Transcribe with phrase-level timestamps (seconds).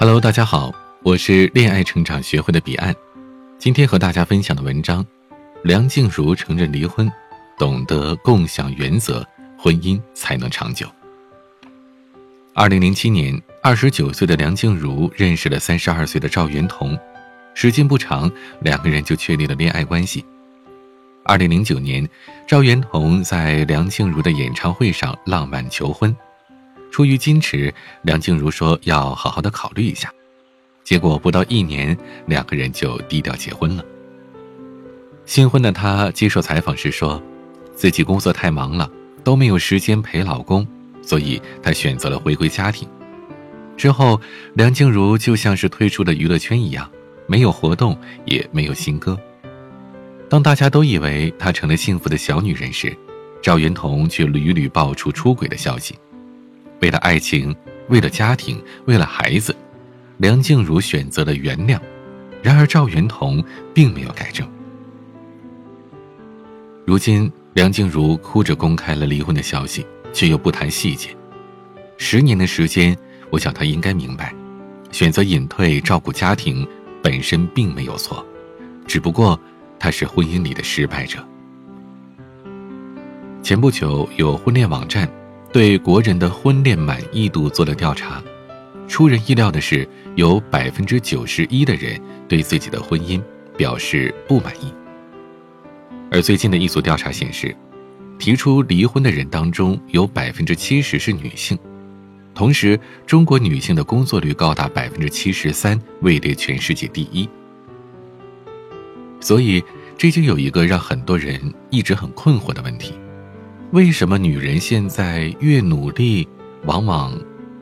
[0.00, 2.94] Hello，大家好，我是恋爱成长学会的彼岸。
[3.58, 5.04] 今天和大家分享的文章：
[5.64, 7.10] 梁静茹承认离婚，
[7.58, 9.26] 懂得共享原则，
[9.58, 10.86] 婚姻才能长久。
[12.54, 16.96] 二零零七年，二十九岁的梁静茹认识了三十二岁的赵元同，
[17.52, 18.30] 时间不长，
[18.60, 20.24] 两个人就确立了恋爱关系。
[21.24, 22.08] 二零零九年，
[22.46, 26.16] 赵元同在梁静茹的演唱会上浪漫求婚。
[26.90, 27.72] 出于矜持，
[28.02, 30.12] 梁静茹说要好好的考虑一下。
[30.82, 33.84] 结果不到一年，两个人就低调结婚了。
[35.26, 37.22] 新婚的她接受采访时说，
[37.74, 38.90] 自己工作太忙了，
[39.22, 40.66] 都没有时间陪老公，
[41.02, 42.88] 所以她选择了回归家庭。
[43.76, 44.18] 之后，
[44.54, 46.90] 梁静茹就像是退出了娱乐圈一样，
[47.26, 47.94] 没有活动，
[48.24, 49.18] 也没有新歌。
[50.30, 52.96] 当大家都以为她成了幸福的小女人时，
[53.42, 55.94] 赵元同却屡屡爆出出轨的消息。
[56.80, 57.54] 为了爱情，
[57.88, 59.54] 为了家庭，为了孩子，
[60.18, 61.78] 梁静茹选择了原谅。
[62.42, 63.42] 然而赵元同
[63.74, 64.48] 并没有改正。
[66.86, 71.08] 如今，梁静茹哭着公开了离婚的消息，却又不谈细节。
[71.96, 72.96] 十年的时间，
[73.30, 74.32] 我想她应该明白，
[74.92, 76.66] 选择隐退照顾家庭
[77.02, 78.24] 本身并没有错，
[78.86, 79.38] 只不过
[79.78, 81.18] 她是婚姻里的失败者。
[83.42, 85.10] 前不久，有婚恋网站。
[85.50, 88.22] 对国人的婚恋满意度做了调查，
[88.86, 93.22] 出人意料的是，有百分之九十一的人对自己的婚姻
[93.56, 94.72] 表示不满意。
[96.10, 97.56] 而最近的一组调查显示，
[98.18, 101.58] 提出离婚的人当中有百分之七十是女性，
[102.34, 107.26] 同时中国女性的工作率高达百分之七十三，位列全世界第一。
[109.18, 109.64] 所以，
[109.96, 111.40] 这就有一个让很多人
[111.70, 112.92] 一直很困惑的问题。
[113.72, 116.26] 为什么女人现在越努力，
[116.64, 117.12] 往往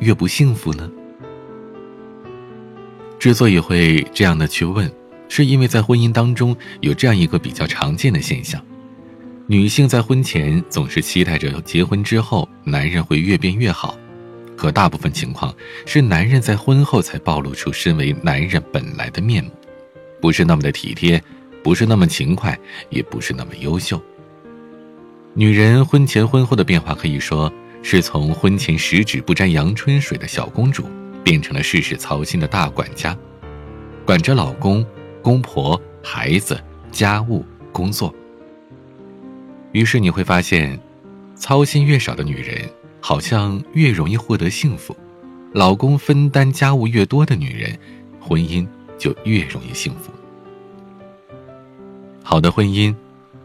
[0.00, 0.90] 越不幸福呢？
[3.20, 4.92] 之所以会这样的去问，
[5.28, 8.60] 是因为在婚姻当中有这样一个比较常见的现象：
[9.46, 13.96] 女性在婚前总是期待着结婚之后男人会越变越好，
[14.56, 15.54] 可大部分情况
[15.86, 19.52] 是男人在婚后才暴露出身为男人本来的面目，
[20.20, 21.22] 不是那么的体贴，
[21.62, 22.58] 不是那么勤快，
[22.90, 24.02] 也不是那么优秀。
[25.34, 27.50] 女人婚前婚后的变化，可以说
[27.82, 30.84] 是从婚前十指不沾阳春水的小公主，
[31.24, 33.16] 变成了事事操心的大管家，
[34.04, 34.84] 管着老公、
[35.22, 38.14] 公婆、孩子、家务、工作。
[39.72, 40.78] 于是你会发现，
[41.34, 42.68] 操心越少的女人，
[43.00, 44.94] 好像越容易获得幸福；
[45.52, 47.74] 老公分担家务越多的女人，
[48.20, 48.66] 婚姻
[48.98, 50.12] 就越容易幸福。
[52.22, 52.94] 好的婚姻，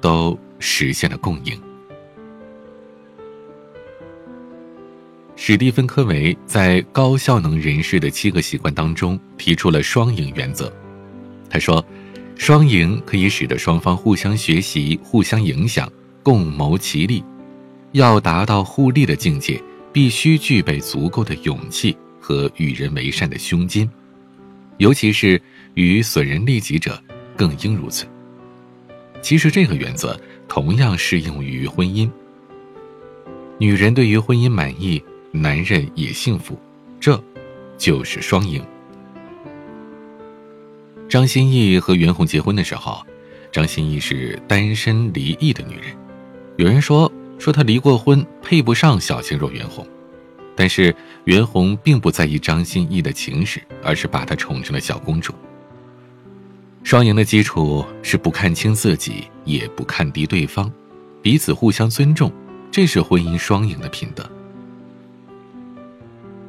[0.00, 1.60] 都实现了共赢。
[5.46, 10.72] 史蒂芬·科维在《高效能人士的七个习惯》当中提出了双赢原则。
[11.50, 11.84] 他说
[12.34, 15.86] ：“双赢可以使得双方互相学习、互相影响、
[16.22, 17.22] 共谋其利。
[17.92, 19.62] 要达到互利的境界，
[19.92, 23.86] 必须具备足够的勇气和与人为善的胸襟，
[24.78, 25.38] 尤其是
[25.74, 26.98] 与损人利己者
[27.36, 28.06] 更应如此。”
[29.20, 30.18] 其实，这个原则
[30.48, 32.10] 同样适用于婚姻。
[33.58, 35.04] 女人对于婚姻满意。
[35.36, 36.56] 男人也幸福，
[37.00, 37.20] 这，
[37.76, 38.64] 就是双赢。
[41.08, 43.04] 张歆艺和袁弘结婚的时候，
[43.50, 45.86] 张歆艺是单身离异的女人，
[46.56, 49.84] 有人说说她离过婚，配不上小鲜肉袁弘，
[50.54, 55.34] 但是袁弘并不在意张歆艺的情史，而是把她宠成了小公主。
[56.84, 60.72] 双赢的基础是不看清自己，也不看低对方，
[61.20, 62.32] 彼此互相尊重，
[62.70, 64.30] 这是婚姻双赢的品德。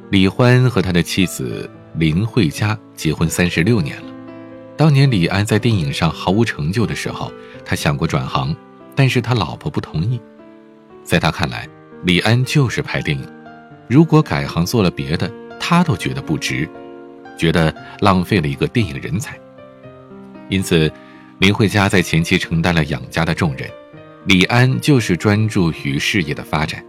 [0.08, 4.12] 李欢和他的妻子林慧嘉结婚三十六年了。
[4.76, 7.32] 当年李安在电影上毫无成就的时候，
[7.64, 8.54] 他想过转行，
[8.94, 10.20] 但是他老婆不同意。
[11.02, 11.68] 在他看来，
[12.04, 13.26] 李安就是拍电影，
[13.88, 16.68] 如果改行做了别的，他都觉得不值，
[17.36, 19.36] 觉得浪费了一个电影人才。
[20.48, 20.88] 因此，
[21.38, 23.68] 林慧嘉在前期承担了养家的重任，
[24.26, 26.84] 李安就是专注于事业的发展。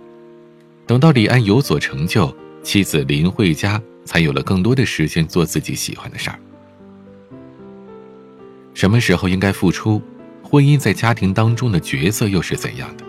[0.85, 2.31] 等到李安有所成就。
[2.67, 6.37] 妻子林慧佳才有了更多的时间做自己喜欢的事儿。
[8.73, 10.01] 什么时候应该付出？
[10.43, 13.05] 婚姻在家庭当中的角色又是怎样的？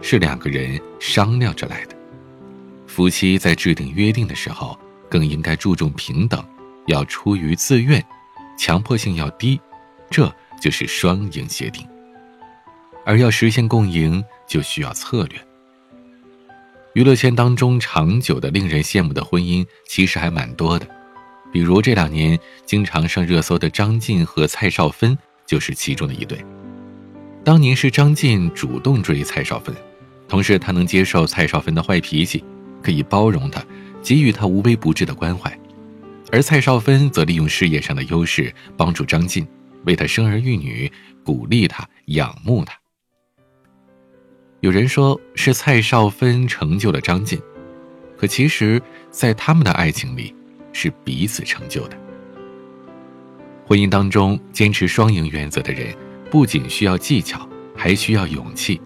[0.00, 1.96] 是两个人商量着来的。
[2.86, 4.78] 夫妻在制定约定的时候，
[5.10, 6.42] 更应该注重平等，
[6.86, 8.02] 要出于自愿，
[8.58, 9.60] 强迫性要低，
[10.10, 11.86] 这就是双赢协定。
[13.04, 15.38] 而要实现共赢，就需要策略。
[16.94, 20.86] 娱乐圈当中长久的、令人羡慕的婚姻，其实还蛮多的。
[21.50, 25.16] 比如这两年经常上热搜的张晋和蔡少芬
[25.46, 26.44] 就是其中的一对。
[27.42, 29.74] 当年是张晋主动追蔡少芬，
[30.28, 32.44] 同时他能接受蔡少芬的坏脾气，
[32.82, 33.64] 可以包容她，
[34.02, 35.58] 给予她无微不至的关怀，
[36.30, 39.46] 而蔡少芬则利用事业上的优势帮助张晋，
[39.86, 40.92] 为他生儿育女，
[41.24, 42.74] 鼓励他，仰慕他。
[44.62, 47.38] 有人说是蔡少芬成就了张晋，
[48.16, 48.80] 可其实，
[49.10, 50.34] 在他们的爱情里。
[50.74, 51.98] 是彼此成就的。
[53.66, 55.94] 婚姻当中坚持双赢原则的人，
[56.30, 58.80] 不仅需要技巧，还需要勇气。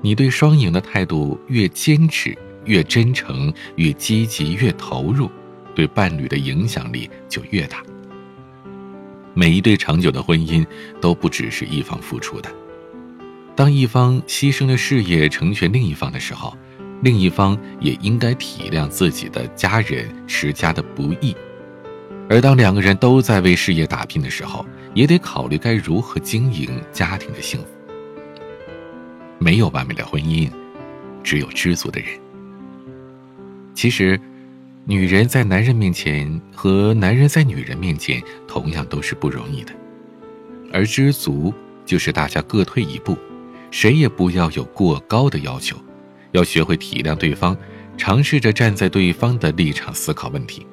[0.00, 2.34] 你对双赢的态度越坚持、
[2.64, 5.30] 越真诚、越积极、越投入，
[5.74, 7.82] 对伴侣的影响力就越大。
[9.34, 10.66] 每一对长久的婚姻
[10.98, 12.50] 都不只是一方付出的。
[13.54, 16.56] 当一方牺牲了事业成全另一方的时候。
[17.02, 21.34] 另一方也应该体谅自己的家人持家的不易，
[22.30, 24.64] 而当两个人都在为事业打拼的时候，
[24.94, 27.66] 也得考虑该如何经营家庭的幸福。
[29.40, 30.48] 没有完美的婚姻，
[31.24, 32.10] 只有知足的人。
[33.74, 34.16] 其实，
[34.84, 39.72] 女人在男人面前和男人在女人面前同样都是不容易的，
[40.72, 41.52] 而知足
[41.84, 43.18] 就是大家各退一步，
[43.72, 45.76] 谁也不要有过高的要求。
[46.30, 47.56] 要学会体谅对方，
[47.96, 50.64] 尝试着站在对方的立场思考问题，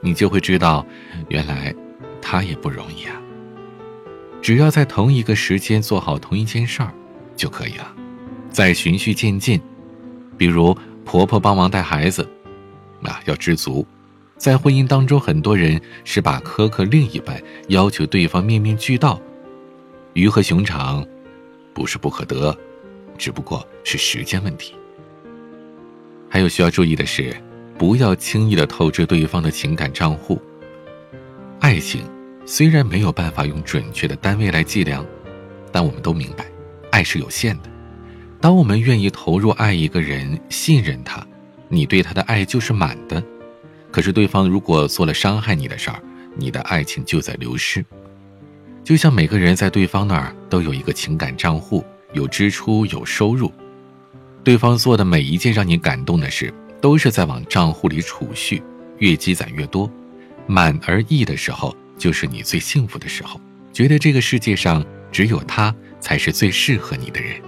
[0.00, 0.86] 你就会知道，
[1.28, 1.74] 原来
[2.20, 3.20] 他也不容易啊。
[4.40, 6.92] 只要在同一个时间做好同一件事儿
[7.36, 7.94] 就可以了，
[8.50, 9.60] 再循序渐进。
[10.38, 12.28] 比如婆婆帮忙带孩子，
[13.02, 13.86] 啊，要知足。
[14.36, 19.20] 在婚姻当中，很多人是把苛刻另一半，要求对方面面俱到。
[20.14, 21.06] 鱼和熊掌，
[21.74, 22.56] 不是不可得，
[23.16, 24.74] 只不过是时间问题。
[26.28, 27.34] 还有需要注意的是，
[27.78, 30.40] 不要轻易的透支对方的情感账户。
[31.60, 32.02] 爱情
[32.44, 35.06] 虽然没有办法用准确的单位来计量，
[35.70, 36.46] 但我们都明白，
[36.90, 37.70] 爱是有限的。
[38.40, 41.24] 当我们愿意投入爱一个人，信任他，
[41.68, 43.22] 你对他的爱就是满的。
[43.90, 46.02] 可是对方如果做了伤害你的事儿，
[46.34, 47.84] 你的爱情就在流失。
[48.84, 53.52] 就像每个人在对方那儿都有一个情感账户，有支出，有收入。
[54.42, 58.60] 对方做的每一件让你感动的事，都是在往账户里储蓄，
[58.98, 59.88] 越积攒越多，
[60.46, 63.40] 满而溢的时候，就是你最幸福的时候。
[63.72, 67.40] 觉得这个世界上只有他才是最适合你的人。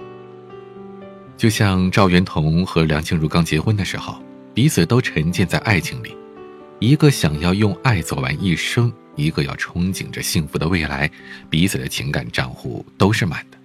[1.37, 4.17] 就像赵元同和梁静茹刚结婚的时候，
[4.53, 6.15] 彼此都沉浸在爱情里，
[6.79, 11.09] 一个想要用爱走完一生，一个要憧憬着幸福的未来，
[11.49, 13.57] 彼此的情感账户都是满的。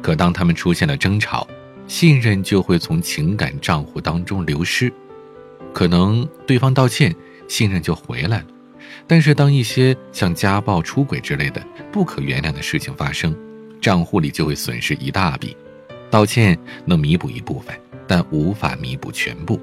[0.00, 1.46] 可当他们出现了争吵，
[1.86, 4.92] 信任就会从情感账户当中流失，
[5.72, 7.14] 可能对方道歉，
[7.48, 8.44] 信任就回来了。
[9.06, 13.34] 但是当一些像家暴、出轨之类的不可原谅的事情发生，
[13.80, 15.56] 账户里就会损失一大笔。
[16.10, 19.60] 道歉能弥补一部分，但无法弥补全部。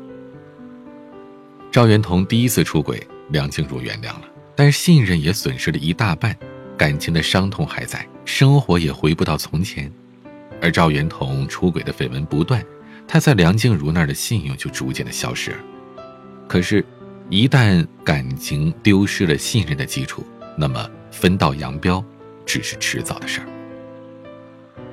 [1.72, 4.22] 赵元同第一次出轨，梁静茹原谅了，
[4.56, 6.36] 但信任也损失了一大半，
[6.78, 9.92] 感情的伤痛还在，生活也回不到从前。
[10.62, 12.64] 而赵元同出轨的绯闻不断，
[13.08, 15.56] 他在梁静茹那儿的信用就逐渐的消失。
[16.48, 16.84] 可是，
[17.30, 20.24] 一旦感情丢失了信任的基础，
[20.58, 22.04] 那么分道扬镳
[22.46, 23.48] 只是迟早的事儿。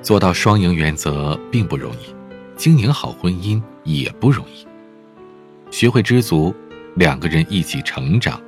[0.01, 2.13] 做到双赢原则并不容易，
[2.57, 4.67] 经营好婚姻也不容易。
[5.71, 6.53] 学会知足，
[6.95, 8.41] 两个人一起成长，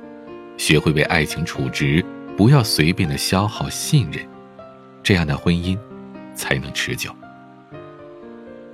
[0.56, 2.04] 学会为爱情储值，
[2.36, 4.26] 不要随便的消耗信任，
[5.02, 5.76] 这样的婚姻。
[6.38, 7.10] 才能持久。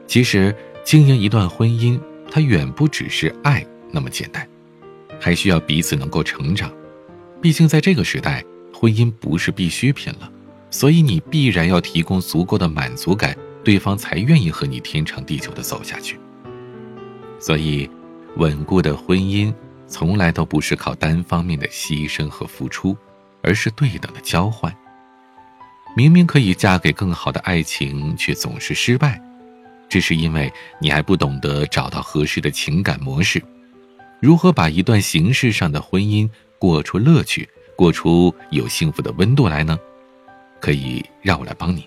[0.08, 0.52] 其实，
[0.84, 1.96] 经营一段婚姻，
[2.28, 4.44] 它远不只是爱那么简单，
[5.20, 6.72] 还需要彼此能够成长。
[7.40, 10.28] 毕竟，在这个时代，婚姻不是必需品了，
[10.70, 16.18] 所以你必然要提供足够的满足感，对方才愿意和你天长地久的走下去。
[17.38, 17.88] 所以，
[18.38, 19.54] 稳固的婚姻
[19.92, 22.96] 从来都不是靠单方面的牺牲和付出，
[23.42, 24.74] 而是对等的交换。
[25.94, 29.20] 明明可以嫁给更好的爱情，却总是失败，
[29.90, 33.42] 这是因为你还不懂得找到合适的情感模式。
[34.18, 36.26] 如何把一段形式上的婚姻
[36.58, 37.46] 过出乐趣，
[37.76, 39.78] 过出有幸福的温度来呢？
[40.58, 41.86] 可以让我来帮你，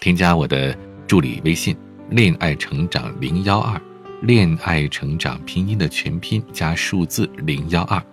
[0.00, 0.78] 添加我的
[1.08, 1.76] 助理微信
[2.08, 3.80] “恋爱成长零幺二”，
[4.26, 8.04] 恋爱成长拼音的全拼加数字零幺二。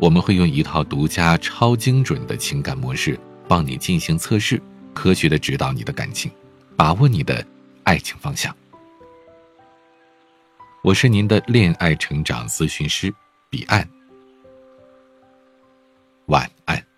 [0.00, 4.60] 我们会用一套独家超精准的情感模式帮你进行测试
[4.92, 6.28] 科学的指导你的感情
[6.76, 7.46] 把握你的
[7.84, 8.52] 爱情方向。
[10.82, 13.14] 我是您的恋爱成长咨询师
[13.48, 13.88] 彼岸。
[16.26, 16.89] 晚安。